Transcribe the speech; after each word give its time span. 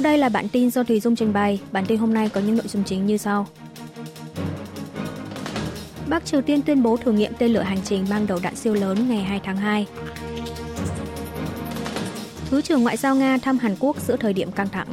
Sau 0.00 0.04
đây 0.04 0.18
là 0.18 0.28
bản 0.28 0.48
tin 0.48 0.70
do 0.70 0.82
Thùy 0.82 1.00
Dung 1.00 1.16
trình 1.16 1.32
bày. 1.32 1.60
Bản 1.72 1.86
tin 1.86 1.98
hôm 1.98 2.14
nay 2.14 2.28
có 2.28 2.40
những 2.40 2.56
nội 2.56 2.68
dung 2.68 2.84
chính 2.84 3.06
như 3.06 3.16
sau. 3.16 3.46
Bắc 6.08 6.24
Triều 6.24 6.42
Tiên 6.42 6.62
tuyên 6.62 6.82
bố 6.82 6.96
thử 6.96 7.12
nghiệm 7.12 7.32
tên 7.38 7.52
lửa 7.52 7.60
hành 7.60 7.78
trình 7.84 8.06
mang 8.10 8.26
đầu 8.26 8.38
đạn 8.42 8.56
siêu 8.56 8.74
lớn 8.74 9.08
ngày 9.08 9.22
2 9.22 9.40
tháng 9.44 9.56
2. 9.56 9.86
Thứ 12.50 12.60
trưởng 12.60 12.82
Ngoại 12.82 12.96
giao 12.96 13.16
Nga 13.16 13.38
thăm 13.38 13.58
Hàn 13.58 13.76
Quốc 13.80 14.00
giữa 14.00 14.16
thời 14.16 14.32
điểm 14.32 14.52
căng 14.52 14.68
thẳng. 14.68 14.88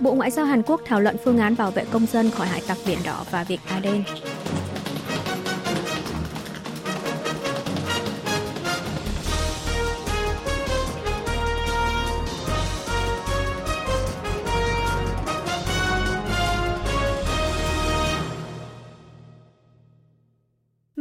Bộ 0.00 0.14
Ngoại 0.14 0.30
giao 0.30 0.44
Hàn 0.44 0.62
Quốc 0.62 0.80
thảo 0.84 1.00
luận 1.00 1.16
phương 1.24 1.38
án 1.38 1.56
bảo 1.56 1.70
vệ 1.70 1.84
công 1.90 2.06
dân 2.06 2.30
khỏi 2.30 2.46
hải 2.46 2.62
tặc 2.68 2.78
Biển 2.86 2.98
Đỏ 3.04 3.24
và 3.30 3.44
việc 3.44 3.60
Aden. 3.66 4.04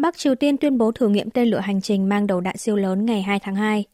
Bắc 0.10 0.18
Triều 0.18 0.36
Tiên 0.36 0.58
tuyên 0.58 0.78
bố 0.78 0.92
thử 0.92 1.10
nghiệm 1.10 1.30
tên 1.30 1.48
lửa 1.48 1.60
hành 1.60 1.82
trình 1.82 2.10
mang 2.10 2.28
đầu 2.28 2.42
đạn 2.42 2.58
siêu 2.58 2.76
lớn 2.76 3.06
ngày 3.06 3.22
2 3.22 3.40
tháng 3.40 3.56
2. 3.56 3.86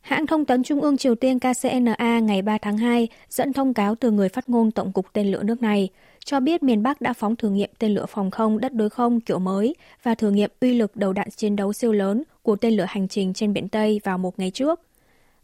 Hãng 0.00 0.26
thông 0.26 0.44
tấn 0.44 0.62
Trung 0.62 0.80
ương 0.80 0.96
Triều 0.96 1.14
Tiên 1.14 1.38
KCNA 1.38 2.18
ngày 2.18 2.42
3 2.42 2.58
tháng 2.58 2.78
2 2.78 3.08
dẫn 3.28 3.52
thông 3.52 3.74
cáo 3.74 3.94
từ 3.94 4.10
người 4.10 4.28
phát 4.28 4.48
ngôn 4.48 4.70
Tổng 4.70 4.92
cục 4.92 5.06
tên 5.12 5.30
lửa 5.30 5.42
nước 5.42 5.62
này, 5.62 5.88
cho 6.24 6.40
biết 6.40 6.62
miền 6.62 6.82
Bắc 6.82 7.00
đã 7.00 7.12
phóng 7.12 7.36
thử 7.36 7.50
nghiệm 7.50 7.70
tên 7.78 7.94
lửa 7.94 8.06
phòng 8.08 8.30
không 8.30 8.60
đất 8.60 8.74
đối 8.74 8.90
không 8.90 9.20
kiểu 9.20 9.38
mới 9.38 9.74
và 10.02 10.14
thử 10.14 10.30
nghiệm 10.30 10.50
uy 10.60 10.74
lực 10.74 10.96
đầu 10.96 11.12
đạn 11.12 11.30
chiến 11.30 11.56
đấu 11.56 11.72
siêu 11.72 11.92
lớn 11.92 12.22
của 12.42 12.56
tên 12.56 12.76
lửa 12.76 12.86
hành 12.88 13.08
trình 13.08 13.34
trên 13.34 13.52
biển 13.52 13.68
Tây 13.68 14.00
vào 14.04 14.18
một 14.18 14.38
ngày 14.38 14.50
trước. 14.50 14.80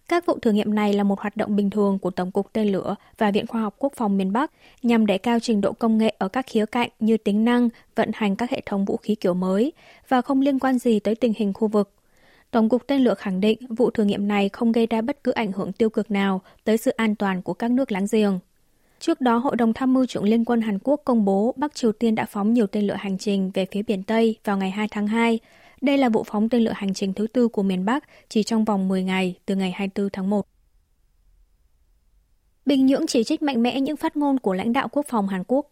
Các 0.08 0.26
vụ 0.26 0.38
thử 0.38 0.52
nghiệm 0.52 0.74
này 0.74 0.92
là 0.92 1.02
một 1.02 1.20
hoạt 1.20 1.36
động 1.36 1.56
bình 1.56 1.70
thường 1.70 1.98
của 1.98 2.10
Tổng 2.10 2.30
cục 2.30 2.52
Tên 2.52 2.72
lửa 2.72 2.94
và 3.18 3.30
Viện 3.30 3.46
Khoa 3.46 3.60
học 3.60 3.74
Quốc 3.78 3.92
phòng 3.96 4.16
miền 4.16 4.32
Bắc 4.32 4.50
nhằm 4.82 5.06
đẩy 5.06 5.18
cao 5.18 5.40
trình 5.40 5.60
độ 5.60 5.72
công 5.72 5.98
nghệ 5.98 6.14
ở 6.18 6.28
các 6.28 6.46
khía 6.46 6.66
cạnh 6.66 6.88
như 7.00 7.16
tính 7.16 7.44
năng, 7.44 7.68
vận 7.96 8.10
hành 8.14 8.36
các 8.36 8.50
hệ 8.50 8.62
thống 8.66 8.84
vũ 8.84 8.96
khí 8.96 9.14
kiểu 9.14 9.34
mới 9.34 9.72
và 10.08 10.20
không 10.20 10.40
liên 10.40 10.58
quan 10.58 10.78
gì 10.78 11.00
tới 11.00 11.14
tình 11.14 11.32
hình 11.36 11.52
khu 11.52 11.68
vực. 11.68 11.90
Tổng 12.50 12.68
cục 12.68 12.86
Tên 12.86 13.00
lửa 13.04 13.14
khẳng 13.14 13.40
định 13.40 13.58
vụ 13.68 13.90
thử 13.90 14.04
nghiệm 14.04 14.28
này 14.28 14.48
không 14.48 14.72
gây 14.72 14.86
ra 14.86 15.00
bất 15.00 15.24
cứ 15.24 15.32
ảnh 15.32 15.52
hưởng 15.52 15.72
tiêu 15.72 15.90
cực 15.90 16.10
nào 16.10 16.40
tới 16.64 16.76
sự 16.76 16.90
an 16.90 17.14
toàn 17.14 17.42
của 17.42 17.54
các 17.54 17.70
nước 17.70 17.92
láng 17.92 18.06
giềng. 18.12 18.38
Trước 19.00 19.20
đó, 19.20 19.36
Hội 19.36 19.56
đồng 19.56 19.72
Tham 19.72 19.94
mưu 19.94 20.06
trưởng 20.06 20.24
Liên 20.24 20.44
quân 20.44 20.60
Hàn 20.60 20.78
Quốc 20.84 21.00
công 21.04 21.24
bố 21.24 21.54
Bắc 21.56 21.74
Triều 21.74 21.92
Tiên 21.92 22.14
đã 22.14 22.26
phóng 22.26 22.54
nhiều 22.54 22.66
tên 22.66 22.86
lửa 22.86 22.96
hành 22.98 23.18
trình 23.18 23.50
về 23.54 23.66
phía 23.70 23.82
biển 23.82 24.02
Tây 24.02 24.36
vào 24.44 24.56
ngày 24.56 24.70
2 24.70 24.88
tháng 24.90 25.06
2, 25.06 25.38
đây 25.84 25.98
là 25.98 26.08
vụ 26.08 26.24
phóng 26.24 26.48
tên 26.48 26.62
lửa 26.62 26.72
hành 26.74 26.94
trình 26.94 27.12
thứ 27.12 27.26
tư 27.26 27.48
của 27.48 27.62
miền 27.62 27.84
Bắc 27.84 28.04
chỉ 28.28 28.42
trong 28.42 28.64
vòng 28.64 28.88
10 28.88 29.02
ngày 29.02 29.34
từ 29.46 29.54
ngày 29.54 29.70
24 29.70 30.10
tháng 30.12 30.30
1. 30.30 30.46
Bình 32.66 32.86
Nhưỡng 32.86 33.06
chỉ 33.06 33.24
trích 33.24 33.42
mạnh 33.42 33.62
mẽ 33.62 33.80
những 33.80 33.96
phát 33.96 34.16
ngôn 34.16 34.38
của 34.38 34.54
lãnh 34.54 34.72
đạo 34.72 34.88
quốc 34.88 35.06
phòng 35.08 35.28
Hàn 35.28 35.44
Quốc. 35.44 35.70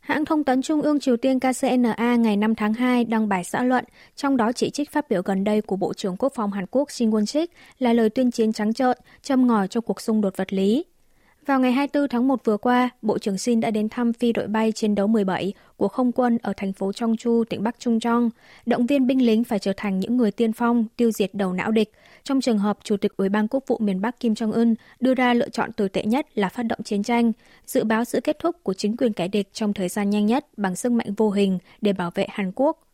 Hãng 0.00 0.24
thông 0.24 0.44
tấn 0.44 0.62
Trung 0.62 0.82
ương 0.82 1.00
Triều 1.00 1.16
Tiên 1.16 1.38
KCNA 1.40 2.16
ngày 2.16 2.36
5 2.36 2.54
tháng 2.54 2.74
2 2.74 3.04
đăng 3.04 3.28
bài 3.28 3.44
xã 3.44 3.62
luận, 3.62 3.84
trong 4.16 4.36
đó 4.36 4.52
chỉ 4.52 4.70
trích 4.70 4.90
phát 4.90 5.08
biểu 5.08 5.22
gần 5.22 5.44
đây 5.44 5.60
của 5.60 5.76
Bộ 5.76 5.94
trưởng 5.94 6.16
Quốc 6.16 6.32
phòng 6.34 6.52
Hàn 6.52 6.66
Quốc 6.70 6.90
Shin 6.90 7.10
Won-sik 7.10 7.46
là 7.78 7.92
lời 7.92 8.10
tuyên 8.10 8.30
chiến 8.30 8.52
trắng 8.52 8.74
trợn, 8.74 8.98
châm 9.22 9.46
ngòi 9.46 9.68
cho 9.68 9.80
cuộc 9.80 10.00
xung 10.00 10.20
đột 10.20 10.36
vật 10.36 10.52
lý. 10.52 10.84
Vào 11.46 11.60
ngày 11.60 11.72
24 11.72 12.08
tháng 12.08 12.28
1 12.28 12.44
vừa 12.44 12.56
qua, 12.56 12.90
Bộ 13.02 13.18
trưởng 13.18 13.38
Shin 13.38 13.60
đã 13.60 13.70
đến 13.70 13.88
thăm 13.88 14.12
phi 14.12 14.32
đội 14.32 14.46
bay 14.46 14.72
chiến 14.72 14.94
đấu 14.94 15.06
17 15.06 15.52
của 15.76 15.88
không 15.88 16.12
quân 16.12 16.38
ở 16.42 16.52
thành 16.56 16.72
phố 16.72 16.92
Chongchu, 16.92 17.44
tỉnh 17.44 17.62
Bắc 17.62 17.78
Trung 17.78 18.00
Trong, 18.00 18.30
động 18.66 18.86
viên 18.86 19.06
binh 19.06 19.26
lính 19.26 19.44
phải 19.44 19.58
trở 19.58 19.72
thành 19.76 20.00
những 20.00 20.16
người 20.16 20.30
tiên 20.30 20.52
phong 20.52 20.86
tiêu 20.96 21.10
diệt 21.10 21.34
đầu 21.34 21.52
não 21.52 21.70
địch. 21.70 21.92
Trong 22.24 22.40
trường 22.40 22.58
hợp 22.58 22.78
Chủ 22.82 22.96
tịch 22.96 23.16
Ủy 23.16 23.28
ban 23.28 23.48
Quốc 23.48 23.64
vụ 23.66 23.78
miền 23.78 24.00
Bắc 24.00 24.20
Kim 24.20 24.32
Jong-un 24.32 24.74
đưa 25.00 25.14
ra 25.14 25.34
lựa 25.34 25.48
chọn 25.48 25.72
tồi 25.72 25.88
tệ 25.88 26.04
nhất 26.04 26.26
là 26.34 26.48
phát 26.48 26.62
động 26.62 26.82
chiến 26.84 27.02
tranh, 27.02 27.32
dự 27.66 27.84
báo 27.84 28.04
sự 28.04 28.20
kết 28.20 28.38
thúc 28.38 28.56
của 28.62 28.74
chính 28.74 28.96
quyền 28.96 29.12
kẻ 29.12 29.28
địch 29.28 29.48
trong 29.52 29.72
thời 29.72 29.88
gian 29.88 30.10
nhanh 30.10 30.26
nhất 30.26 30.46
bằng 30.56 30.76
sức 30.76 30.92
mạnh 30.92 31.14
vô 31.16 31.30
hình 31.30 31.58
để 31.80 31.92
bảo 31.92 32.10
vệ 32.14 32.26
Hàn 32.30 32.52
Quốc. 32.54 32.85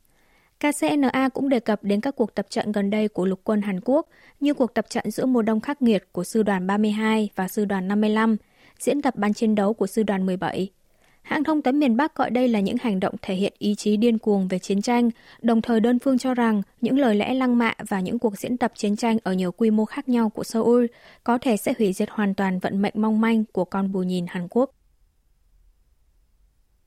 KCNA 0.63 1.29
cũng 1.29 1.49
đề 1.49 1.61
cập 1.61 1.85
đến 1.85 2.01
các 2.01 2.17
cuộc 2.17 2.35
tập 2.35 2.47
trận 2.51 2.73
gần 2.73 2.91
đây 2.91 3.09
của 3.09 3.27
lục 3.27 3.41
quân 3.45 3.63
Hàn 3.63 3.81
Quốc, 3.85 4.09
như 4.41 4.55
cuộc 4.55 4.75
tập 4.75 4.87
trận 4.89 5.11
giữa 5.11 5.27
mùa 5.27 5.43
đông 5.43 5.61
khắc 5.61 5.83
nghiệt 5.83 6.09
của 6.13 6.25
Sư 6.25 6.43
đoàn 6.43 6.67
32 6.67 7.31
và 7.37 7.49
Sư 7.49 7.65
đoàn 7.65 7.89
55, 7.89 8.37
diễn 8.79 9.03
tập 9.03 9.17
ban 9.17 9.35
chiến 9.35 9.55
đấu 9.55 9.75
của 9.75 9.87
Sư 9.87 10.03
đoàn 10.03 10.27
17. 10.27 10.71
Hãng 11.23 11.45
thông 11.45 11.63
tấn 11.63 11.79
miền 11.79 11.97
Bắc 11.97 12.15
gọi 12.15 12.31
đây 12.31 12.49
là 12.49 12.61
những 12.61 12.77
hành 12.81 13.01
động 13.01 13.15
thể 13.23 13.35
hiện 13.35 13.53
ý 13.59 13.75
chí 13.75 13.97
điên 13.97 14.19
cuồng 14.19 14.49
về 14.49 14.59
chiến 14.59 14.83
tranh, 14.83 15.11
đồng 15.43 15.63
thời 15.63 15.81
đơn 15.81 15.99
phương 15.99 16.19
cho 16.19 16.35
rằng 16.35 16.63
những 16.81 16.99
lời 16.99 17.15
lẽ 17.15 17.35
lăng 17.35 17.59
mạ 17.59 17.75
và 17.89 18.01
những 18.01 18.19
cuộc 18.19 18.39
diễn 18.39 18.57
tập 18.57 18.73
chiến 18.75 18.97
tranh 18.97 19.19
ở 19.23 19.33
nhiều 19.33 19.53
quy 19.53 19.71
mô 19.71 19.85
khác 19.85 20.09
nhau 20.09 20.29
của 20.29 20.45
Seoul 20.45 20.87
có 21.25 21.39
thể 21.39 21.57
sẽ 21.57 21.75
hủy 21.79 21.93
diệt 21.93 22.11
hoàn 22.11 22.35
toàn 22.35 22.59
vận 22.59 22.83
mệnh 22.83 22.95
mong 22.97 23.21
manh 23.21 23.45
của 23.45 23.65
con 23.65 23.93
bù 23.93 24.03
nhìn 24.03 24.27
Hàn 24.29 24.49
Quốc. 24.51 24.71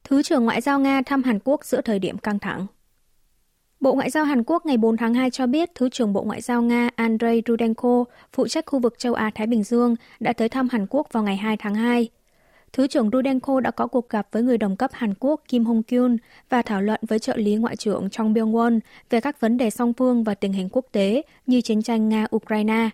Thứ 0.03 0.23
trưởng 0.23 0.45
Ngoại 0.45 0.61
giao 0.61 0.79
Nga 0.79 1.01
thăm 1.05 1.23
Hàn 1.23 1.39
Quốc 1.43 1.65
giữa 1.65 1.81
thời 1.81 1.99
điểm 1.99 2.17
căng 2.17 2.39
thẳng. 2.39 2.67
Bộ 3.85 3.93
Ngoại 3.93 4.09
giao 4.09 4.23
Hàn 4.23 4.43
Quốc 4.43 4.65
ngày 4.65 4.77
4 4.77 4.97
tháng 4.97 5.13
2 5.13 5.29
cho 5.29 5.47
biết 5.47 5.69
Thứ 5.75 5.89
trưởng 5.89 6.13
Bộ 6.13 6.23
Ngoại 6.23 6.41
giao 6.41 6.61
Nga 6.61 6.89
Andrei 6.95 7.41
Rudenko, 7.47 8.05
phụ 8.33 8.47
trách 8.47 8.65
khu 8.65 8.79
vực 8.79 8.99
châu 8.99 9.13
Á-Thái 9.13 9.47
Bình 9.47 9.63
Dương, 9.63 9.95
đã 10.19 10.33
tới 10.33 10.49
thăm 10.49 10.67
Hàn 10.71 10.85
Quốc 10.89 11.07
vào 11.11 11.23
ngày 11.23 11.37
2 11.37 11.57
tháng 11.57 11.75
2. 11.75 12.09
Thứ 12.73 12.87
trưởng 12.87 13.09
Rudenko 13.13 13.59
đã 13.59 13.71
có 13.71 13.87
cuộc 13.87 14.09
gặp 14.09 14.27
với 14.31 14.43
người 14.43 14.57
đồng 14.57 14.75
cấp 14.75 14.91
Hàn 14.93 15.13
Quốc 15.19 15.41
Kim 15.47 15.65
Hong 15.65 15.83
Kyun 15.83 16.17
và 16.49 16.61
thảo 16.61 16.81
luận 16.81 16.99
với 17.07 17.19
trợ 17.19 17.37
lý 17.37 17.55
ngoại 17.55 17.75
trưởng 17.75 18.09
Trong 18.09 18.33
Byung 18.33 18.55
Won 18.55 18.79
về 19.09 19.21
các 19.21 19.39
vấn 19.39 19.57
đề 19.57 19.69
song 19.69 19.93
phương 19.93 20.23
và 20.23 20.35
tình 20.35 20.53
hình 20.53 20.69
quốc 20.71 20.85
tế 20.91 21.21
như 21.47 21.61
chiến 21.61 21.81
tranh 21.81 22.09
Nga-Ukraine. 22.09 22.89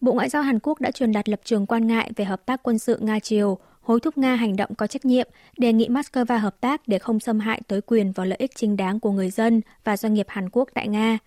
Bộ 0.00 0.12
Ngoại 0.12 0.28
giao 0.28 0.42
Hàn 0.42 0.58
Quốc 0.62 0.80
đã 0.80 0.90
truyền 0.90 1.12
đạt 1.12 1.28
lập 1.28 1.40
trường 1.44 1.66
quan 1.66 1.86
ngại 1.86 2.10
về 2.16 2.24
hợp 2.24 2.46
tác 2.46 2.62
quân 2.62 2.78
sự 2.78 2.98
Nga-Triều, 3.00 3.56
hối 3.84 4.00
thúc 4.00 4.18
Nga 4.18 4.34
hành 4.34 4.56
động 4.56 4.74
có 4.74 4.86
trách 4.86 5.04
nhiệm, 5.04 5.28
đề 5.58 5.72
nghị 5.72 5.88
Moscow 5.88 6.38
hợp 6.38 6.60
tác 6.60 6.88
để 6.88 6.98
không 6.98 7.20
xâm 7.20 7.40
hại 7.40 7.60
tới 7.68 7.80
quyền 7.80 8.12
và 8.12 8.24
lợi 8.24 8.38
ích 8.38 8.50
chính 8.54 8.76
đáng 8.76 9.00
của 9.00 9.10
người 9.10 9.30
dân 9.30 9.60
và 9.84 9.96
doanh 9.96 10.14
nghiệp 10.14 10.26
Hàn 10.28 10.50
Quốc 10.50 10.68
tại 10.74 10.88
Nga. 10.88 11.18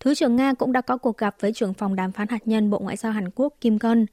Thứ 0.00 0.14
trưởng 0.14 0.36
Nga 0.36 0.54
cũng 0.54 0.72
đã 0.72 0.80
có 0.80 0.96
cuộc 0.96 1.18
gặp 1.18 1.36
với 1.40 1.52
trưởng 1.52 1.74
phòng 1.74 1.96
đàm 1.96 2.12
phán 2.12 2.28
hạt 2.28 2.38
nhân 2.44 2.70
Bộ 2.70 2.78
Ngoại 2.78 2.96
giao 2.96 3.12
Hàn 3.12 3.30
Quốc 3.34 3.54
Kim 3.60 3.78
Gun. 3.78 4.06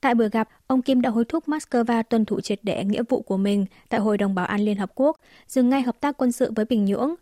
Tại 0.00 0.14
buổi 0.14 0.28
gặp, 0.28 0.48
ông 0.66 0.82
Kim 0.82 1.00
đã 1.00 1.10
hối 1.10 1.24
thúc 1.24 1.44
Moscow 1.48 2.02
tuân 2.02 2.24
thủ 2.24 2.40
triệt 2.40 2.58
để 2.62 2.84
nghĩa 2.84 3.02
vụ 3.08 3.22
của 3.22 3.36
mình 3.36 3.66
tại 3.88 4.00
Hội 4.00 4.18
đồng 4.18 4.34
Bảo 4.34 4.46
an 4.46 4.60
Liên 4.60 4.76
Hợp 4.76 4.90
Quốc, 4.94 5.20
dừng 5.48 5.68
ngay 5.68 5.82
hợp 5.82 6.00
tác 6.00 6.16
quân 6.16 6.32
sự 6.32 6.52
với 6.56 6.64
Bình 6.64 6.84
Nhưỡng. 6.84 7.14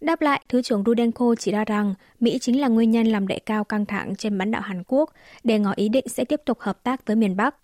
Đáp 0.00 0.22
lại, 0.22 0.42
Thứ 0.48 0.62
trưởng 0.62 0.82
Rudenko 0.86 1.34
chỉ 1.38 1.52
ra 1.52 1.64
rằng 1.64 1.94
Mỹ 2.20 2.38
chính 2.40 2.60
là 2.60 2.68
nguyên 2.68 2.90
nhân 2.90 3.06
làm 3.06 3.28
đẩy 3.28 3.40
cao 3.40 3.64
căng 3.64 3.86
thẳng 3.86 4.16
trên 4.16 4.38
bán 4.38 4.50
đảo 4.50 4.62
Hàn 4.62 4.82
Quốc, 4.86 5.12
để 5.44 5.58
ngỏ 5.58 5.72
ý 5.76 5.88
định 5.88 6.08
sẽ 6.08 6.24
tiếp 6.24 6.40
tục 6.44 6.60
hợp 6.60 6.82
tác 6.82 7.06
với 7.06 7.16
miền 7.16 7.36
Bắc. 7.36 7.54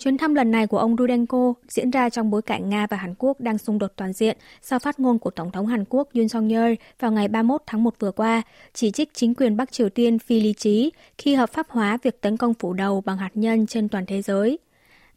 Chuyến 0.00 0.18
thăm 0.18 0.34
lần 0.34 0.50
này 0.50 0.66
của 0.66 0.78
ông 0.78 0.96
Rudenko 0.98 1.54
diễn 1.68 1.90
ra 1.90 2.10
trong 2.10 2.30
bối 2.30 2.42
cảnh 2.42 2.70
Nga 2.70 2.86
và 2.90 2.96
Hàn 2.96 3.14
Quốc 3.18 3.40
đang 3.40 3.58
xung 3.58 3.78
đột 3.78 3.92
toàn 3.96 4.12
diện 4.12 4.36
sau 4.62 4.78
phát 4.78 5.00
ngôn 5.00 5.18
của 5.18 5.30
Tổng 5.30 5.50
thống 5.50 5.66
Hàn 5.66 5.84
Quốc 5.88 6.08
Yoon 6.14 6.28
song 6.28 6.48
yeol 6.48 6.72
vào 7.00 7.12
ngày 7.12 7.28
31 7.28 7.62
tháng 7.66 7.84
1 7.84 7.94
vừa 7.98 8.10
qua, 8.10 8.42
chỉ 8.74 8.90
trích 8.90 9.14
chính 9.14 9.34
quyền 9.34 9.56
Bắc 9.56 9.72
Triều 9.72 9.88
Tiên 9.88 10.18
phi 10.18 10.40
lý 10.40 10.52
trí 10.52 10.90
khi 11.18 11.34
hợp 11.34 11.50
pháp 11.52 11.68
hóa 11.68 11.98
việc 12.02 12.20
tấn 12.20 12.36
công 12.36 12.54
phủ 12.54 12.72
đầu 12.72 13.00
bằng 13.00 13.18
hạt 13.18 13.30
nhân 13.34 13.66
trên 13.66 13.88
toàn 13.88 14.06
thế 14.06 14.22
giới. 14.22 14.58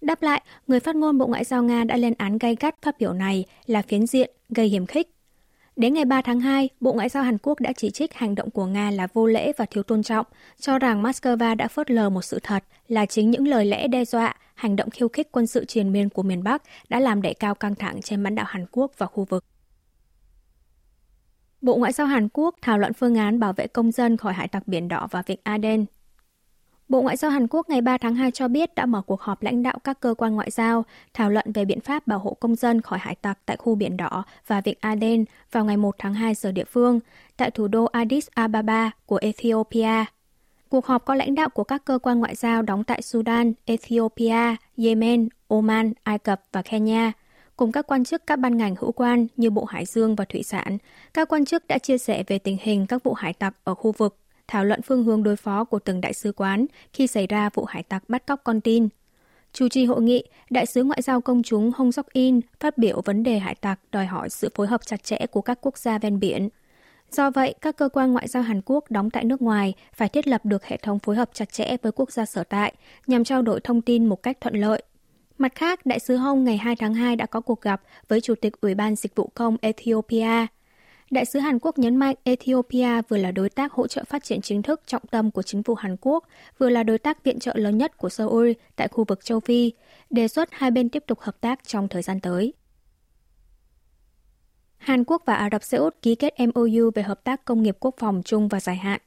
Đáp 0.02 0.24
lại, 0.24 0.42
người 0.68 0.80
phát 0.80 0.96
ngôn 0.96 1.18
Bộ 1.18 1.28
Ngoại 1.28 1.44
giao 1.44 1.64
Nga 1.64 1.84
đã 1.84 1.98
lên 1.98 2.14
án 2.18 2.38
gay 2.38 2.56
gắt 2.60 2.76
phát 2.82 3.00
biểu 3.00 3.14
này 3.14 3.46
là 3.66 3.82
phiến 3.82 4.08
diện, 4.08 4.32
gây 4.50 4.68
hiểm 4.68 4.86
khích 4.86 5.13
Đến 5.76 5.94
ngày 5.94 6.06
3 6.06 6.22
tháng 6.22 6.40
2, 6.40 6.70
Bộ 6.80 6.94
Ngoại 6.94 7.10
giao 7.10 7.24
Hàn 7.24 7.38
Quốc 7.38 7.60
đã 7.60 7.74
chỉ 7.74 7.92
trích 7.92 8.14
hành 8.14 8.36
động 8.36 8.50
của 8.50 8.66
Nga 8.66 8.92
là 8.92 9.08
vô 9.14 9.26
lễ 9.28 9.52
và 9.58 9.66
thiếu 9.66 9.84
tôn 9.84 10.04
trọng, 10.04 10.26
cho 10.60 10.80
rằng 10.80 11.04
Moscow 11.04 11.56
đã 11.56 11.68
phớt 11.68 11.92
lờ 11.92 12.10
một 12.10 12.22
sự 12.22 12.40
thật 12.44 12.64
là 12.88 13.06
chính 13.06 13.32
những 13.32 13.48
lời 13.48 13.66
lẽ 13.66 13.88
đe 13.88 14.06
dọa, 14.06 14.36
hành 14.56 14.76
động 14.76 14.90
khiêu 14.90 15.08
khích 15.08 15.32
quân 15.32 15.48
sự 15.48 15.66
triền 15.66 15.92
miên 15.92 16.10
của 16.10 16.24
miền 16.24 16.44
Bắc 16.44 16.64
đã 16.90 17.00
làm 17.00 17.22
đẩy 17.22 17.34
cao 17.34 17.56
căng 17.56 17.76
thẳng 17.76 18.02
trên 18.02 18.24
bán 18.24 18.36
đảo 18.36 18.46
Hàn 18.50 18.66
Quốc 18.72 18.92
và 18.98 19.06
khu 19.06 19.26
vực. 19.26 19.46
Bộ 21.62 21.76
Ngoại 21.76 21.92
giao 21.92 22.08
Hàn 22.08 22.30
Quốc 22.34 22.56
thảo 22.62 22.78
luận 22.78 22.94
phương 22.94 23.16
án 23.16 23.40
bảo 23.40 23.54
vệ 23.54 23.68
công 23.68 23.92
dân 23.92 24.18
khỏi 24.18 24.34
hải 24.34 24.48
tặc 24.48 24.68
Biển 24.68 24.88
Đỏ 24.88 25.08
và 25.12 25.24
Vịnh 25.26 25.40
Aden 25.44 25.86
Bộ 26.90 27.02
Ngoại 27.02 27.18
giao 27.18 27.32
Hàn 27.32 27.48
Quốc 27.48 27.70
ngày 27.70 27.82
3 27.82 27.98
tháng 27.98 28.16
2 28.16 28.32
cho 28.32 28.48
biết 28.48 28.76
đã 28.76 28.86
mở 28.86 29.02
cuộc 29.02 29.22
họp 29.22 29.44
lãnh 29.44 29.64
đạo 29.64 29.80
các 29.84 30.00
cơ 30.00 30.14
quan 30.18 30.36
ngoại 30.36 30.52
giao 30.52 30.86
thảo 31.14 31.30
luận 31.30 31.46
về 31.54 31.66
biện 31.66 31.80
pháp 31.80 32.08
bảo 32.08 32.20
hộ 32.20 32.38
công 32.40 32.56
dân 32.56 32.82
khỏi 32.82 33.00
hải 33.00 33.16
tặc 33.16 33.40
tại 33.46 33.58
khu 33.58 33.76
Biển 33.76 33.98
Đỏ 33.98 34.24
và 34.48 34.62
Vịnh 34.62 34.78
Aden 34.80 35.26
vào 35.52 35.66
ngày 35.66 35.78
1 35.78 35.96
tháng 35.98 36.14
2 36.14 36.34
giờ 36.34 36.52
địa 36.52 36.64
phương 36.64 37.00
tại 37.38 37.52
thủ 37.52 37.68
đô 37.68 37.86
Addis 37.86 38.28
Ababa 38.34 38.92
của 39.06 39.18
Ethiopia. 39.22 40.06
Cuộc 40.70 40.86
họp 40.86 41.06
có 41.06 41.16
lãnh 41.16 41.36
đạo 41.36 41.50
của 41.50 41.64
các 41.64 41.86
cơ 41.86 42.00
quan 42.00 42.20
ngoại 42.20 42.36
giao 42.36 42.62
đóng 42.62 42.84
tại 42.84 43.02
Sudan, 43.02 43.54
Ethiopia, 43.66 44.56
Yemen, 44.78 45.30
Oman, 45.48 45.94
Ai 46.04 46.20
Cập 46.20 46.42
và 46.52 46.62
Kenya 46.62 47.12
cùng 47.56 47.72
các 47.72 47.88
quan 47.88 48.04
chức 48.04 48.28
các 48.28 48.40
ban 48.40 48.58
ngành 48.58 48.76
hữu 48.76 48.92
quan 48.92 49.28
như 49.38 49.50
Bộ 49.50 49.66
Hải 49.66 49.86
dương 49.86 50.16
và 50.16 50.26
Thủy 50.26 50.44
sản. 50.44 50.78
Các 51.14 51.30
quan 51.30 51.46
chức 51.46 51.68
đã 51.68 51.78
chia 51.78 51.98
sẻ 51.98 52.24
về 52.28 52.40
tình 52.40 52.58
hình 52.62 52.86
các 52.88 53.04
vụ 53.04 53.14
hải 53.14 53.34
tặc 53.34 53.54
ở 53.64 53.76
khu 53.76 53.92
vực 53.92 54.23
thảo 54.54 54.66
luận 54.66 54.82
phương 54.82 55.04
hướng 55.04 55.24
đối 55.24 55.36
phó 55.36 55.64
của 55.64 55.80
từng 55.80 56.02
đại 56.02 56.14
sứ 56.14 56.32
quán 56.32 56.66
khi 56.94 57.08
xảy 57.08 57.28
ra 57.28 57.50
vụ 57.54 57.66
hải 57.66 57.84
tặc 57.84 58.04
bắt 58.08 58.26
cóc 58.28 58.42
con 58.44 58.62
tin. 58.62 58.88
Chủ 59.54 59.70
trì 59.70 59.86
hội 59.86 60.02
nghị, 60.02 60.24
Đại 60.50 60.66
sứ 60.66 60.84
Ngoại 60.84 61.02
giao 61.02 61.22
Công 61.22 61.44
chúng 61.44 61.72
Hong 61.76 61.92
Sok 61.92 62.14
In 62.14 62.40
phát 62.60 62.78
biểu 62.78 63.02
vấn 63.06 63.24
đề 63.24 63.40
hải 63.40 63.56
tặc 63.56 63.80
đòi 63.92 64.06
hỏi 64.06 64.30
sự 64.30 64.50
phối 64.56 64.68
hợp 64.68 64.86
chặt 64.86 65.04
chẽ 65.04 65.26
của 65.32 65.42
các 65.42 65.58
quốc 65.62 65.78
gia 65.78 65.98
ven 65.98 66.20
biển. 66.20 66.50
Do 67.12 67.30
vậy, 67.30 67.56
các 67.62 67.78
cơ 67.78 67.90
quan 67.90 68.14
ngoại 68.14 68.28
giao 68.28 68.44
Hàn 68.44 68.62
Quốc 68.66 68.92
đóng 68.92 69.10
tại 69.10 69.24
nước 69.24 69.42
ngoài 69.42 69.74
phải 69.94 70.10
thiết 70.10 70.28
lập 70.28 70.46
được 70.46 70.66
hệ 70.66 70.78
thống 70.78 71.00
phối 71.00 71.16
hợp 71.16 71.30
chặt 71.34 71.54
chẽ 71.54 71.78
với 71.82 71.92
quốc 71.92 72.12
gia 72.12 72.26
sở 72.26 72.44
tại 72.44 72.74
nhằm 73.08 73.24
trao 73.24 73.42
đổi 73.42 73.60
thông 73.60 73.82
tin 73.82 74.06
một 74.06 74.24
cách 74.24 74.38
thuận 74.42 74.56
lợi. 74.56 74.84
Mặt 75.38 75.56
khác, 75.56 75.86
Đại 75.86 76.00
sứ 76.00 76.16
Hong 76.16 76.44
ngày 76.44 76.58
2 76.58 76.76
tháng 76.76 76.94
2 76.94 77.16
đã 77.16 77.26
có 77.26 77.42
cuộc 77.42 77.62
gặp 77.62 77.82
với 78.08 78.22
Chủ 78.22 78.36
tịch 78.36 78.62
Ủy 78.62 78.76
ban 78.76 78.96
Dịch 78.96 79.16
vụ 79.16 79.30
Công 79.34 79.58
Ethiopia. 79.62 80.48
Đại 81.12 81.26
sứ 81.26 81.40
Hàn 81.40 81.60
Quốc 81.60 81.78
nhấn 81.78 81.96
mạnh 81.96 82.16
Ethiopia 82.24 83.02
vừa 83.10 83.18
là 83.18 83.32
đối 83.32 83.50
tác 83.50 83.74
hỗ 83.74 83.88
trợ 83.88 84.04
phát 84.04 84.24
triển 84.24 84.42
chính 84.42 84.62
thức 84.62 84.82
trọng 84.86 85.02
tâm 85.12 85.32
của 85.32 85.42
chính 85.42 85.64
phủ 85.64 85.76
Hàn 85.76 85.96
Quốc, 86.02 86.24
vừa 86.58 86.70
là 86.70 86.84
đối 86.84 86.98
tác 86.98 87.24
viện 87.24 87.40
trợ 87.40 87.54
lớn 87.56 87.78
nhất 87.78 87.98
của 87.98 88.10
Seoul 88.10 88.52
tại 88.76 88.88
khu 88.88 89.04
vực 89.08 89.26
châu 89.26 89.40
Phi, 89.40 89.72
đề 90.10 90.28
xuất 90.28 90.50
hai 90.52 90.72
bên 90.72 90.90
tiếp 90.90 91.04
tục 91.08 91.20
hợp 91.20 91.42
tác 91.42 91.68
trong 91.68 91.88
thời 91.88 92.02
gian 92.02 92.20
tới. 92.20 92.54
Hàn 94.78 95.04
Quốc 95.04 95.22
và 95.26 95.36
Ả 95.36 95.50
Rập 95.52 95.64
Xê 95.64 95.78
Út 95.78 95.96
ký 96.02 96.16
kết 96.16 96.34
MOU 96.40 96.92
về 96.96 97.04
hợp 97.04 97.24
tác 97.24 97.46
công 97.46 97.64
nghiệp 97.64 97.78
quốc 97.80 97.96
phòng 97.98 98.22
chung 98.26 98.48
và 98.48 98.60
dài 98.60 98.76
hạn. 98.76 99.02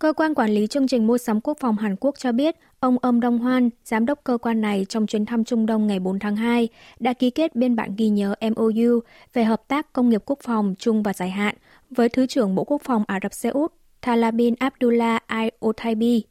Cơ 0.00 0.12
quan 0.12 0.34
quản 0.34 0.50
lý 0.50 0.66
chương 0.66 0.88
trình 0.88 1.06
mua 1.06 1.18
sắm 1.18 1.40
quốc 1.40 1.58
phòng 1.60 1.76
Hàn 1.76 1.96
Quốc 1.96 2.18
cho 2.18 2.32
biết, 2.32 2.56
ông 2.80 2.98
Âm 2.98 3.20
Dong 3.20 3.38
Hoan, 3.38 3.70
giám 3.84 4.06
đốc 4.06 4.20
cơ 4.24 4.38
quan 4.38 4.60
này 4.60 4.86
trong 4.88 5.06
chuyến 5.06 5.26
thăm 5.26 5.44
Trung 5.44 5.66
Đông 5.66 5.86
ngày 5.86 6.00
4 6.00 6.18
tháng 6.18 6.36
2, 6.36 6.68
đã 7.00 7.12
ký 7.12 7.30
kết 7.30 7.56
biên 7.56 7.76
bản 7.76 7.94
ghi 7.96 8.08
nhớ 8.08 8.34
MOU 8.40 9.00
về 9.32 9.44
hợp 9.44 9.68
tác 9.68 9.92
công 9.92 10.08
nghiệp 10.08 10.22
quốc 10.26 10.38
phòng 10.42 10.74
chung 10.78 11.02
và 11.02 11.12
dài 11.12 11.30
hạn 11.30 11.54
với 11.90 12.08
Thứ 12.08 12.26
trưởng 12.26 12.54
Bộ 12.54 12.64
Quốc 12.64 12.82
phòng 12.84 13.04
Ả 13.06 13.18
Rập 13.22 13.34
Xê 13.34 13.48
Út 13.48 13.72
Talabin 14.00 14.54
Abdullah 14.58 15.26
Al 15.26 15.48
Otaibi. 15.66 16.22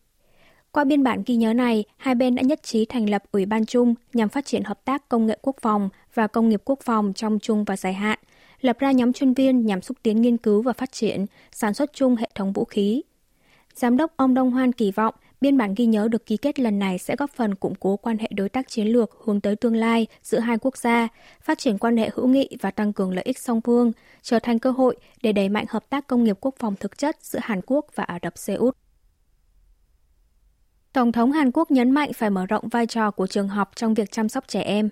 Qua 0.71 0.83
biên 0.83 1.03
bản 1.03 1.23
ghi 1.25 1.35
nhớ 1.35 1.53
này, 1.53 1.83
hai 1.97 2.15
bên 2.15 2.35
đã 2.35 2.41
nhất 2.41 2.63
trí 2.63 2.85
thành 2.85 3.09
lập 3.09 3.23
Ủy 3.31 3.45
ban 3.45 3.65
chung 3.65 3.95
nhằm 4.13 4.29
phát 4.29 4.45
triển 4.45 4.63
hợp 4.63 4.85
tác 4.85 5.09
công 5.09 5.25
nghệ 5.25 5.37
quốc 5.41 5.55
phòng 5.61 5.89
và 6.13 6.27
công 6.27 6.49
nghiệp 6.49 6.61
quốc 6.65 6.79
phòng 6.83 7.13
trong 7.15 7.39
chung 7.41 7.63
và 7.63 7.77
dài 7.77 7.93
hạn, 7.93 8.19
lập 8.61 8.79
ra 8.79 8.91
nhóm 8.91 9.13
chuyên 9.13 9.33
viên 9.33 9.65
nhằm 9.65 9.81
xúc 9.81 9.97
tiến 10.03 10.21
nghiên 10.21 10.37
cứu 10.37 10.61
và 10.61 10.73
phát 10.73 10.91
triển, 10.91 11.25
sản 11.51 11.73
xuất 11.73 11.93
chung 11.93 12.15
hệ 12.15 12.29
thống 12.35 12.53
vũ 12.53 12.65
khí. 12.65 13.01
Giám 13.79 13.97
đốc 13.97 14.17
ông 14.17 14.33
Đông 14.33 14.51
Hoan 14.51 14.71
kỳ 14.71 14.91
vọng 14.91 15.15
biên 15.41 15.57
bản 15.57 15.73
ghi 15.77 15.85
nhớ 15.85 16.07
được 16.11 16.25
ký 16.25 16.37
kết 16.37 16.59
lần 16.59 16.79
này 16.79 16.97
sẽ 16.97 17.15
góp 17.15 17.29
phần 17.31 17.55
củng 17.55 17.75
cố 17.75 17.97
quan 17.97 18.17
hệ 18.17 18.27
đối 18.35 18.49
tác 18.49 18.67
chiến 18.67 18.87
lược 18.87 19.11
hướng 19.25 19.41
tới 19.41 19.55
tương 19.55 19.75
lai 19.75 20.07
giữa 20.23 20.39
hai 20.39 20.57
quốc 20.57 20.77
gia, 20.77 21.07
phát 21.41 21.59
triển 21.59 21.77
quan 21.77 21.97
hệ 21.97 22.09
hữu 22.13 22.27
nghị 22.27 22.49
và 22.61 22.71
tăng 22.71 22.93
cường 22.93 23.11
lợi 23.13 23.23
ích 23.23 23.39
song 23.39 23.61
phương, 23.61 23.91
trở 24.21 24.39
thành 24.39 24.59
cơ 24.59 24.71
hội 24.71 24.97
để 25.21 25.31
đẩy 25.31 25.49
mạnh 25.49 25.65
hợp 25.69 25.89
tác 25.89 26.07
công 26.07 26.23
nghiệp 26.23 26.37
quốc 26.41 26.55
phòng 26.59 26.75
thực 26.79 26.97
chất 26.97 27.17
giữa 27.21 27.39
Hàn 27.41 27.61
Quốc 27.65 27.85
và 27.95 28.03
Ả 28.03 28.19
Rập 28.23 28.37
Xê 28.37 28.53
Út. 28.53 28.77
Tổng 30.93 31.11
thống 31.11 31.31
Hàn 31.31 31.51
Quốc 31.51 31.71
nhấn 31.71 31.91
mạnh 31.91 32.13
phải 32.13 32.29
mở 32.29 32.45
rộng 32.45 32.67
vai 32.67 32.87
trò 32.87 33.11
của 33.11 33.27
trường 33.27 33.47
học 33.47 33.71
trong 33.75 33.93
việc 33.93 34.11
chăm 34.11 34.29
sóc 34.29 34.43
trẻ 34.47 34.61
em. 34.61 34.89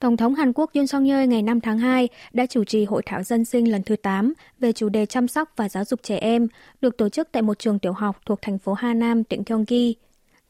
Tổng 0.00 0.16
thống 0.16 0.34
Hàn 0.34 0.52
Quốc 0.52 0.70
Yoon 0.74 0.86
song 0.86 1.04
yeol 1.04 1.26
ngày 1.26 1.42
5 1.42 1.60
tháng 1.60 1.78
2 1.78 2.08
đã 2.32 2.46
chủ 2.46 2.64
trì 2.64 2.84
hội 2.84 3.02
thảo 3.06 3.22
dân 3.22 3.44
sinh 3.44 3.72
lần 3.72 3.82
thứ 3.82 3.96
8 3.96 4.32
về 4.58 4.72
chủ 4.72 4.88
đề 4.88 5.06
chăm 5.06 5.28
sóc 5.28 5.52
và 5.56 5.68
giáo 5.68 5.84
dục 5.84 6.00
trẻ 6.02 6.16
em, 6.16 6.48
được 6.80 6.96
tổ 6.96 7.08
chức 7.08 7.28
tại 7.32 7.42
một 7.42 7.58
trường 7.58 7.78
tiểu 7.78 7.92
học 7.92 8.20
thuộc 8.26 8.42
thành 8.42 8.58
phố 8.58 8.72
Hà 8.72 8.94
Nam, 8.94 9.24
tỉnh 9.24 9.42
Gyeonggi. 9.46 9.94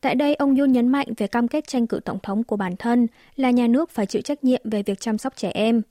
Tại 0.00 0.14
đây, 0.14 0.35
ông 0.35 0.56
Yoon 0.56 0.73
nhấn 0.73 0.88
mạnh 0.88 1.06
về 1.17 1.26
cam 1.26 1.49
kết 1.49 1.67
tranh 1.67 1.87
cử 1.87 2.00
tổng 2.05 2.19
thống 2.23 2.44
của 2.44 2.56
bản 2.56 2.76
thân 2.76 3.06
là 3.37 3.50
nhà 3.50 3.67
nước 3.67 3.91
phải 3.91 4.06
chịu 4.06 4.23
trách 4.23 4.44
nhiệm 4.44 4.61
về 4.64 4.82
việc 4.82 5.00
chăm 5.00 5.19
sóc 5.19 5.37
trẻ 5.37 5.50
em. 5.55 5.82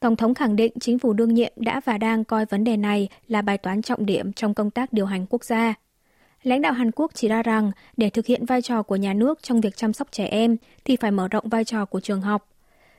Tổng 0.00 0.16
thống 0.16 0.34
khẳng 0.34 0.56
định 0.56 0.72
chính 0.80 0.98
phủ 0.98 1.12
đương 1.12 1.34
nhiệm 1.34 1.52
đã 1.56 1.80
và 1.84 1.98
đang 1.98 2.24
coi 2.24 2.46
vấn 2.46 2.64
đề 2.64 2.76
này 2.76 3.08
là 3.28 3.42
bài 3.42 3.58
toán 3.58 3.82
trọng 3.82 4.06
điểm 4.06 4.32
trong 4.32 4.54
công 4.54 4.70
tác 4.70 4.92
điều 4.92 5.06
hành 5.06 5.26
quốc 5.30 5.44
gia. 5.44 5.74
Lãnh 6.42 6.62
đạo 6.62 6.72
Hàn 6.72 6.90
Quốc 6.90 7.10
chỉ 7.14 7.28
ra 7.28 7.42
rằng 7.42 7.72
để 7.96 8.10
thực 8.10 8.26
hiện 8.26 8.46
vai 8.46 8.62
trò 8.62 8.82
của 8.82 8.96
nhà 8.96 9.14
nước 9.14 9.42
trong 9.42 9.60
việc 9.60 9.76
chăm 9.76 9.92
sóc 9.92 10.08
trẻ 10.10 10.26
em 10.26 10.56
thì 10.84 10.96
phải 10.96 11.10
mở 11.10 11.28
rộng 11.28 11.48
vai 11.48 11.64
trò 11.64 11.84
của 11.84 12.00
trường 12.00 12.20
học. 12.20 12.47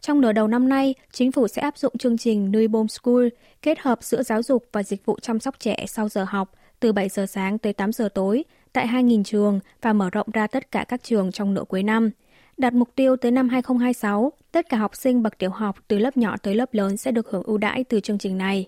Trong 0.02 0.22
nửa 0.22 0.32
đầu 0.32 0.48
năm 0.48 0.70
nay, 0.70 0.96
chính 1.12 1.32
phủ 1.32 1.48
sẽ 1.48 1.62
áp 1.62 1.78
dụng 1.78 1.98
chương 1.98 2.18
trình 2.18 2.52
Nuôi 2.52 2.68
Bom 2.68 2.88
School, 2.88 3.28
kết 3.62 3.80
hợp 3.80 4.04
giữa 4.04 4.24
giáo 4.24 4.44
dục 4.44 4.66
và 4.72 4.84
dịch 4.84 5.06
vụ 5.06 5.20
chăm 5.22 5.40
sóc 5.40 5.56
trẻ 5.60 5.86
sau 5.88 6.10
giờ 6.10 6.26
học 6.30 6.52
từ 6.80 6.94
7 6.94 7.10
giờ 7.10 7.26
sáng 7.26 7.58
tới 7.58 7.74
8 7.74 7.92
giờ 7.92 8.10
tối 8.14 8.44
tại 8.74 8.88
2.000 8.88 9.24
trường 9.24 9.60
và 9.82 9.94
mở 9.94 10.10
rộng 10.10 10.28
ra 10.34 10.48
tất 10.48 10.72
cả 10.72 10.86
các 10.88 11.04
trường 11.04 11.32
trong 11.32 11.54
nửa 11.54 11.64
cuối 11.64 11.84
năm. 11.84 12.10
Đặt 12.58 12.74
mục 12.74 12.90
tiêu 12.96 13.16
tới 13.16 13.32
năm 13.32 13.50
2026, 13.50 14.32
tất 14.52 14.70
cả 14.70 14.78
học 14.78 14.96
sinh 14.96 15.24
bậc 15.24 15.38
tiểu 15.38 15.50
học 15.50 15.76
từ 15.88 15.98
lớp 15.98 16.18
nhỏ 16.18 16.36
tới 16.44 16.56
lớp 16.56 16.74
lớn 16.74 16.98
sẽ 16.98 17.12
được 17.12 17.30
hưởng 17.30 17.44
ưu 17.44 17.58
đãi 17.58 17.84
từ 17.84 18.00
chương 18.00 18.18
trình 18.18 18.38
này. 18.38 18.68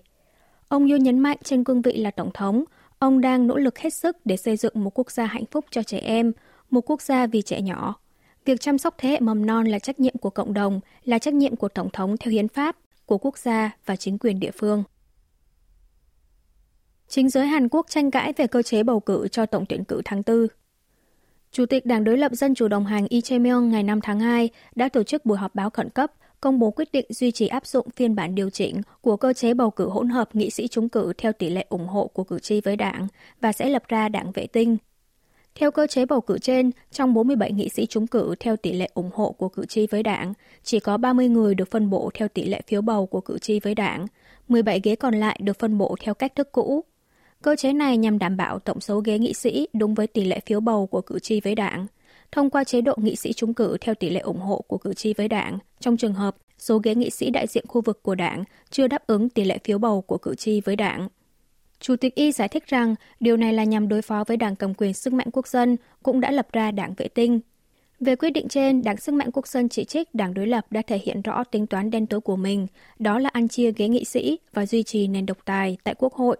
Ông 0.68 0.90
Yoon 0.90 1.02
nhấn 1.02 1.18
mạnh 1.18 1.36
trên 1.44 1.64
cương 1.64 1.82
vị 1.82 1.92
là 1.92 2.10
tổng 2.10 2.30
thống, 2.34 2.64
ông 2.98 3.20
đang 3.20 3.46
nỗ 3.46 3.56
lực 3.56 3.78
hết 3.78 3.94
sức 3.94 4.16
để 4.24 4.36
xây 4.36 4.56
dựng 4.56 4.72
một 4.74 4.98
quốc 4.98 5.10
gia 5.10 5.24
hạnh 5.24 5.44
phúc 5.50 5.64
cho 5.70 5.82
trẻ 5.82 5.98
em, 5.98 6.32
một 6.70 6.90
quốc 6.90 7.02
gia 7.02 7.26
vì 7.26 7.42
trẻ 7.42 7.60
nhỏ, 7.60 7.94
Việc 8.44 8.60
chăm 8.60 8.78
sóc 8.78 8.94
thế 8.98 9.08
hệ 9.08 9.20
mầm 9.20 9.46
non 9.46 9.66
là 9.66 9.78
trách 9.78 10.00
nhiệm 10.00 10.18
của 10.18 10.30
cộng 10.30 10.54
đồng, 10.54 10.80
là 11.04 11.18
trách 11.18 11.34
nhiệm 11.34 11.56
của 11.56 11.68
Tổng 11.68 11.90
thống 11.90 12.16
theo 12.16 12.32
hiến 12.32 12.48
pháp, 12.48 12.76
của 13.06 13.18
quốc 13.18 13.38
gia 13.38 13.76
và 13.86 13.96
chính 13.96 14.18
quyền 14.18 14.40
địa 14.40 14.50
phương. 14.50 14.84
Chính 17.08 17.30
giới 17.30 17.46
Hàn 17.46 17.68
Quốc 17.68 17.86
tranh 17.88 18.10
cãi 18.10 18.32
về 18.36 18.46
cơ 18.46 18.62
chế 18.62 18.82
bầu 18.82 19.00
cử 19.00 19.28
cho 19.28 19.46
tổng 19.46 19.66
tuyển 19.68 19.84
cử 19.84 20.02
tháng 20.04 20.22
4. 20.26 20.46
Chủ 21.50 21.66
tịch 21.66 21.86
Đảng 21.86 22.04
đối 22.04 22.18
lập 22.18 22.32
Dân 22.32 22.54
chủ 22.54 22.68
đồng 22.68 22.86
hành 22.86 23.06
Lee 23.10 23.20
Jae-myung 23.20 23.68
ngày 23.70 23.82
5 23.82 24.00
tháng 24.00 24.20
2 24.20 24.50
đã 24.74 24.88
tổ 24.88 25.02
chức 25.02 25.26
buổi 25.26 25.38
họp 25.38 25.54
báo 25.54 25.70
khẩn 25.70 25.90
cấp 25.90 26.12
công 26.40 26.58
bố 26.58 26.70
quyết 26.70 26.92
định 26.92 27.06
duy 27.08 27.30
trì 27.30 27.46
áp 27.46 27.66
dụng 27.66 27.86
phiên 27.96 28.14
bản 28.14 28.34
điều 28.34 28.50
chỉnh 28.50 28.80
của 29.00 29.16
cơ 29.16 29.32
chế 29.32 29.54
bầu 29.54 29.70
cử 29.70 29.88
hỗn 29.88 30.08
hợp 30.08 30.34
nghị 30.34 30.50
sĩ 30.50 30.68
trúng 30.68 30.88
cử 30.88 31.12
theo 31.18 31.32
tỷ 31.32 31.50
lệ 31.50 31.66
ủng 31.68 31.86
hộ 31.86 32.06
của 32.06 32.24
cử 32.24 32.38
tri 32.38 32.60
với 32.60 32.76
đảng 32.76 33.06
và 33.40 33.52
sẽ 33.52 33.68
lập 33.68 33.82
ra 33.88 34.08
đảng 34.08 34.32
vệ 34.32 34.46
tinh 34.46 34.76
theo 35.54 35.70
cơ 35.70 35.86
chế 35.86 36.06
bầu 36.06 36.20
cử 36.20 36.38
trên, 36.38 36.70
trong 36.92 37.14
47 37.14 37.52
nghị 37.52 37.68
sĩ 37.68 37.86
trúng 37.86 38.06
cử 38.06 38.34
theo 38.40 38.56
tỷ 38.56 38.72
lệ 38.72 38.88
ủng 38.94 39.10
hộ 39.14 39.32
của 39.32 39.48
cử 39.48 39.66
tri 39.66 39.86
với 39.86 40.02
đảng, 40.02 40.32
chỉ 40.62 40.80
có 40.80 40.96
30 40.96 41.28
người 41.28 41.54
được 41.54 41.70
phân 41.70 41.90
bổ 41.90 42.10
theo 42.14 42.28
tỷ 42.28 42.44
lệ 42.44 42.60
phiếu 42.66 42.82
bầu 42.82 43.06
của 43.06 43.20
cử 43.20 43.38
tri 43.38 43.60
với 43.60 43.74
đảng, 43.74 44.06
17 44.48 44.80
ghế 44.82 44.96
còn 44.96 45.14
lại 45.14 45.38
được 45.42 45.58
phân 45.58 45.78
bổ 45.78 45.96
theo 46.00 46.14
cách 46.14 46.36
thức 46.36 46.52
cũ. 46.52 46.84
Cơ 47.42 47.56
chế 47.56 47.72
này 47.72 47.96
nhằm 47.96 48.18
đảm 48.18 48.36
bảo 48.36 48.58
tổng 48.58 48.80
số 48.80 49.00
ghế 49.00 49.18
nghị 49.18 49.34
sĩ 49.34 49.68
đúng 49.72 49.94
với 49.94 50.06
tỷ 50.06 50.24
lệ 50.24 50.40
phiếu 50.46 50.60
bầu 50.60 50.86
của 50.86 51.00
cử 51.00 51.18
tri 51.18 51.40
với 51.40 51.54
đảng, 51.54 51.86
thông 52.32 52.50
qua 52.50 52.64
chế 52.64 52.80
độ 52.80 52.94
nghị 52.96 53.16
sĩ 53.16 53.32
trúng 53.32 53.54
cử 53.54 53.76
theo 53.80 53.94
tỷ 53.94 54.10
lệ 54.10 54.20
ủng 54.20 54.40
hộ 54.40 54.64
của 54.66 54.78
cử 54.78 54.94
tri 54.94 55.14
với 55.14 55.28
đảng, 55.28 55.58
trong 55.80 55.96
trường 55.96 56.14
hợp 56.14 56.36
số 56.58 56.78
ghế 56.78 56.94
nghị 56.94 57.10
sĩ 57.10 57.30
đại 57.30 57.46
diện 57.46 57.64
khu 57.68 57.80
vực 57.80 58.02
của 58.02 58.14
đảng 58.14 58.44
chưa 58.70 58.86
đáp 58.86 59.06
ứng 59.06 59.28
tỷ 59.28 59.44
lệ 59.44 59.58
phiếu 59.64 59.78
bầu 59.78 60.00
của 60.00 60.18
cử 60.18 60.34
tri 60.34 60.60
với 60.60 60.76
đảng. 60.76 61.08
Chủ 61.82 61.96
tịch 61.96 62.14
Y 62.14 62.32
giải 62.32 62.48
thích 62.48 62.66
rằng 62.66 62.94
điều 63.20 63.36
này 63.36 63.52
là 63.52 63.64
nhằm 63.64 63.88
đối 63.88 64.02
phó 64.02 64.24
với 64.26 64.36
Đảng 64.36 64.56
cầm 64.56 64.74
quyền 64.74 64.94
sức 64.94 65.12
mạnh 65.12 65.26
quốc 65.32 65.48
dân 65.48 65.76
cũng 66.02 66.20
đã 66.20 66.30
lập 66.30 66.48
ra 66.52 66.70
đảng 66.70 66.94
vệ 66.96 67.08
tinh. 67.08 67.40
Về 68.00 68.16
quyết 68.16 68.30
định 68.30 68.48
trên, 68.48 68.82
Đảng 68.82 68.96
Sức 68.96 69.14
mạnh 69.14 69.30
Quốc 69.32 69.48
dân 69.48 69.68
chỉ 69.68 69.84
trích 69.84 70.14
Đảng 70.14 70.34
đối 70.34 70.46
lập 70.46 70.66
đã 70.70 70.82
thể 70.86 71.00
hiện 71.04 71.22
rõ 71.22 71.44
tính 71.44 71.66
toán 71.66 71.90
đen 71.90 72.06
tối 72.06 72.20
của 72.20 72.36
mình, 72.36 72.66
đó 72.98 73.18
là 73.18 73.30
ăn 73.32 73.48
chia 73.48 73.72
ghế 73.72 73.88
nghị 73.88 74.04
sĩ 74.04 74.38
và 74.52 74.66
duy 74.66 74.82
trì 74.82 75.06
nền 75.06 75.26
độc 75.26 75.38
tài 75.44 75.76
tại 75.84 75.94
Quốc 75.98 76.14
hội. 76.14 76.36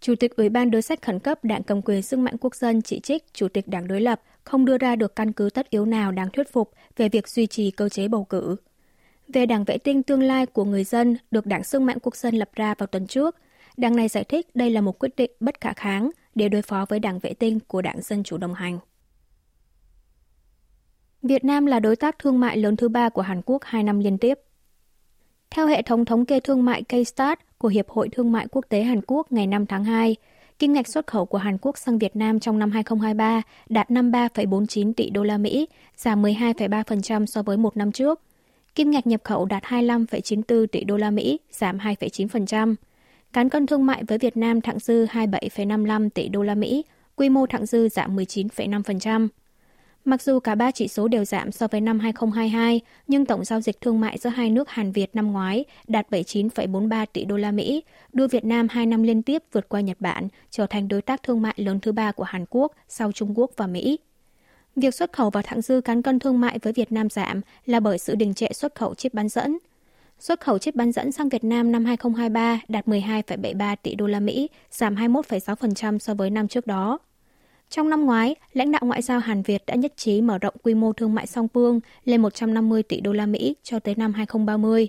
Chủ 0.00 0.14
tịch 0.14 0.36
Ủy 0.36 0.48
ban 0.48 0.70
đối 0.70 0.82
sách 0.82 1.02
khẩn 1.02 1.18
cấp 1.18 1.44
Đảng 1.44 1.62
cầm 1.62 1.82
quyền 1.82 2.02
sức 2.02 2.18
mạnh 2.18 2.36
quốc 2.40 2.54
dân 2.54 2.82
chỉ 2.82 3.00
trích 3.00 3.24
Chủ 3.32 3.48
tịch 3.48 3.68
Đảng 3.68 3.88
đối 3.88 4.00
lập 4.00 4.20
không 4.44 4.64
đưa 4.64 4.78
ra 4.78 4.96
được 4.96 5.16
căn 5.16 5.32
cứ 5.32 5.50
tất 5.50 5.70
yếu 5.70 5.86
nào 5.86 6.12
đáng 6.12 6.30
thuyết 6.32 6.52
phục 6.52 6.70
về 6.96 7.08
việc 7.08 7.28
duy 7.28 7.46
trì 7.46 7.70
cơ 7.70 7.88
chế 7.88 8.08
bầu 8.08 8.24
cử. 8.24 8.56
Về 9.28 9.46
đảng 9.46 9.64
vệ 9.64 9.78
tinh 9.78 10.02
tương 10.02 10.22
lai 10.22 10.46
của 10.46 10.64
người 10.64 10.84
dân 10.84 11.16
được 11.30 11.46
Đảng 11.46 11.64
Sức 11.64 11.82
mạnh 11.82 11.98
Quốc 12.02 12.16
dân 12.16 12.34
lập 12.34 12.50
ra 12.54 12.74
vào 12.78 12.86
tuần 12.86 13.06
trước, 13.06 13.36
Đảng 13.76 13.96
này 13.96 14.08
giải 14.08 14.24
thích 14.24 14.46
đây 14.54 14.70
là 14.70 14.80
một 14.80 14.98
quyết 14.98 15.16
định 15.16 15.30
bất 15.40 15.60
khả 15.60 15.72
kháng 15.72 16.10
để 16.34 16.48
đối 16.48 16.62
phó 16.62 16.86
với 16.88 16.98
đảng 16.98 17.18
vệ 17.18 17.34
tinh 17.34 17.58
của 17.66 17.82
đảng 17.82 18.02
Dân 18.02 18.22
Chủ 18.22 18.36
đồng 18.36 18.54
hành. 18.54 18.78
Việt 21.22 21.44
Nam 21.44 21.66
là 21.66 21.80
đối 21.80 21.96
tác 21.96 22.18
thương 22.18 22.40
mại 22.40 22.56
lớn 22.56 22.76
thứ 22.76 22.88
ba 22.88 23.08
của 23.08 23.22
Hàn 23.22 23.42
Quốc 23.42 23.64
hai 23.64 23.82
năm 23.82 23.98
liên 23.98 24.18
tiếp. 24.18 24.38
Theo 25.50 25.66
hệ 25.66 25.82
thống 25.82 26.04
thống 26.04 26.24
kê 26.24 26.40
thương 26.40 26.64
mại 26.64 26.82
K-Stat 26.88 27.36
của 27.58 27.68
Hiệp 27.68 27.88
hội 27.88 28.08
Thương 28.12 28.32
mại 28.32 28.46
Quốc 28.50 28.64
tế 28.68 28.82
Hàn 28.82 29.00
Quốc 29.06 29.32
ngày 29.32 29.46
5 29.46 29.66
tháng 29.66 29.84
2, 29.84 30.16
kim 30.58 30.72
ngạch 30.72 30.88
xuất 30.88 31.06
khẩu 31.06 31.26
của 31.26 31.38
Hàn 31.38 31.58
Quốc 31.58 31.78
sang 31.78 31.98
Việt 31.98 32.16
Nam 32.16 32.40
trong 32.40 32.58
năm 32.58 32.70
2023 32.70 33.42
đạt 33.68 33.90
53,49 33.90 34.92
tỷ 34.92 35.10
đô 35.10 35.22
la 35.22 35.38
Mỹ, 35.38 35.68
giảm 35.96 36.22
12,3% 36.22 37.26
so 37.26 37.42
với 37.42 37.56
một 37.56 37.76
năm 37.76 37.92
trước. 37.92 38.20
Kim 38.74 38.90
ngạch 38.90 39.06
nhập 39.06 39.20
khẩu 39.24 39.44
đạt 39.44 39.62
25,94 39.62 40.66
tỷ 40.66 40.84
đô 40.84 40.96
la 40.96 41.10
Mỹ, 41.10 41.40
giảm 41.50 41.78
2,9%. 41.78 42.74
Cán 43.32 43.48
cân 43.48 43.66
thương 43.66 43.86
mại 43.86 44.04
với 44.04 44.18
Việt 44.18 44.36
Nam 44.36 44.60
thặng 44.60 44.78
dư 44.78 45.06
27,55 45.06 46.10
tỷ 46.10 46.28
đô 46.28 46.42
la 46.42 46.54
Mỹ, 46.54 46.84
quy 47.16 47.28
mô 47.28 47.46
thặng 47.46 47.66
dư 47.66 47.88
giảm 47.88 48.16
19,5%. 48.16 49.28
Mặc 50.04 50.22
dù 50.22 50.40
cả 50.40 50.54
ba 50.54 50.70
chỉ 50.70 50.88
số 50.88 51.08
đều 51.08 51.24
giảm 51.24 51.52
so 51.52 51.68
với 51.68 51.80
năm 51.80 51.98
2022, 51.98 52.80
nhưng 53.08 53.26
tổng 53.26 53.44
giao 53.44 53.60
dịch 53.60 53.80
thương 53.80 54.00
mại 54.00 54.18
giữa 54.18 54.30
hai 54.30 54.50
nước 54.50 54.68
Hàn 54.68 54.92
Việt 54.92 55.10
năm 55.14 55.32
ngoái 55.32 55.64
đạt 55.88 56.10
79,43 56.10 57.06
tỷ 57.12 57.24
đô 57.24 57.36
la 57.36 57.50
Mỹ, 57.50 57.82
đưa 58.12 58.28
Việt 58.28 58.44
Nam 58.44 58.66
hai 58.70 58.86
năm 58.86 59.02
liên 59.02 59.22
tiếp 59.22 59.42
vượt 59.52 59.68
qua 59.68 59.80
Nhật 59.80 59.96
Bản, 60.00 60.28
trở 60.50 60.66
thành 60.66 60.88
đối 60.88 61.02
tác 61.02 61.22
thương 61.22 61.42
mại 61.42 61.54
lớn 61.56 61.80
thứ 61.80 61.92
ba 61.92 62.12
của 62.12 62.24
Hàn 62.24 62.44
Quốc 62.50 62.72
sau 62.88 63.12
Trung 63.12 63.38
Quốc 63.38 63.50
và 63.56 63.66
Mỹ. 63.66 63.98
Việc 64.76 64.94
xuất 64.94 65.12
khẩu 65.12 65.30
và 65.30 65.42
thặng 65.42 65.60
dư 65.60 65.80
cán 65.80 66.02
cân 66.02 66.18
thương 66.18 66.40
mại 66.40 66.58
với 66.58 66.72
Việt 66.72 66.92
Nam 66.92 67.10
giảm 67.10 67.40
là 67.66 67.80
bởi 67.80 67.98
sự 67.98 68.14
đình 68.14 68.34
trệ 68.34 68.52
xuất 68.52 68.74
khẩu 68.74 68.94
chip 68.94 69.14
bán 69.14 69.28
dẫn. 69.28 69.58
Xuất 70.18 70.40
khẩu 70.40 70.58
chip 70.58 70.74
bán 70.74 70.92
dẫn 70.92 71.12
sang 71.12 71.28
Việt 71.28 71.44
Nam 71.44 71.72
năm 71.72 71.84
2023 71.84 72.60
đạt 72.68 72.86
12,73 72.86 73.76
tỷ 73.82 73.94
đô 73.94 74.06
la 74.06 74.20
Mỹ, 74.20 74.48
giảm 74.70 74.94
21,6% 74.94 75.98
so 75.98 76.14
với 76.14 76.30
năm 76.30 76.48
trước 76.48 76.66
đó. 76.66 76.98
Trong 77.70 77.90
năm 77.90 78.06
ngoái, 78.06 78.34
lãnh 78.52 78.72
đạo 78.72 78.80
ngoại 78.84 79.02
giao 79.02 79.18
Hàn 79.18 79.42
Việt 79.42 79.62
đã 79.66 79.74
nhất 79.74 79.92
trí 79.96 80.20
mở 80.20 80.38
rộng 80.38 80.54
quy 80.62 80.74
mô 80.74 80.92
thương 80.92 81.14
mại 81.14 81.26
song 81.26 81.48
phương 81.54 81.80
lên 82.04 82.22
150 82.22 82.82
tỷ 82.82 83.00
đô 83.00 83.12
la 83.12 83.26
Mỹ 83.26 83.56
cho 83.62 83.78
tới 83.78 83.94
năm 83.94 84.12
2030. 84.12 84.88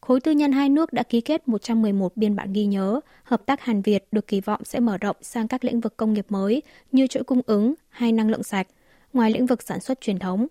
khối 0.00 0.20
tư 0.20 0.32
nhân 0.32 0.52
hai 0.52 0.68
nước 0.68 0.92
đã 0.92 1.02
ký 1.02 1.20
kết 1.20 1.48
111 1.48 2.16
biên 2.16 2.36
bản 2.36 2.52
ghi 2.52 2.64
nhớ, 2.64 3.00
hợp 3.22 3.46
tác 3.46 3.60
Hàn 3.60 3.82
Việt 3.82 4.04
được 4.12 4.26
kỳ 4.26 4.40
vọng 4.40 4.60
sẽ 4.64 4.80
mở 4.80 4.98
rộng 4.98 5.16
sang 5.22 5.48
các 5.48 5.64
lĩnh 5.64 5.80
vực 5.80 5.96
công 5.96 6.12
nghiệp 6.12 6.26
mới 6.28 6.62
như 6.92 7.06
chuỗi 7.06 7.24
cung 7.24 7.40
ứng 7.46 7.74
hay 7.88 8.12
năng 8.12 8.30
lượng 8.30 8.42
sạch, 8.42 8.66
ngoài 9.12 9.30
lĩnh 9.30 9.46
vực 9.46 9.62
sản 9.62 9.80
xuất 9.80 10.00
truyền 10.00 10.18
thống. 10.18 10.46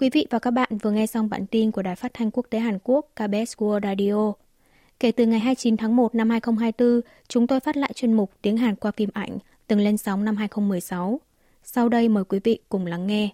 Quý 0.00 0.10
vị 0.10 0.26
và 0.30 0.38
các 0.38 0.50
bạn 0.50 0.68
vừa 0.82 0.90
nghe 0.90 1.06
xong 1.06 1.28
bản 1.28 1.46
tin 1.46 1.70
của 1.70 1.82
Đài 1.82 1.96
Phát 1.96 2.14
thanh 2.14 2.30
Quốc 2.30 2.46
tế 2.50 2.58
Hàn 2.58 2.78
Quốc 2.84 3.06
KBS 3.14 3.56
World 3.56 3.80
Radio. 3.82 4.32
Kể 5.00 5.12
từ 5.12 5.26
ngày 5.26 5.40
29 5.40 5.76
tháng 5.76 5.96
1 5.96 6.14
năm 6.14 6.30
2024, 6.30 7.00
chúng 7.28 7.46
tôi 7.46 7.60
phát 7.60 7.76
lại 7.76 7.92
chuyên 7.94 8.12
mục 8.12 8.30
Tiếng 8.42 8.56
Hàn 8.56 8.76
qua 8.76 8.90
phim 8.90 9.10
ảnh 9.12 9.38
từng 9.66 9.80
lên 9.80 9.96
sóng 9.96 10.24
năm 10.24 10.36
2016. 10.36 11.20
Sau 11.62 11.88
đây 11.88 12.08
mời 12.08 12.24
quý 12.24 12.40
vị 12.44 12.58
cùng 12.68 12.86
lắng 12.86 13.06
nghe. 13.06 13.28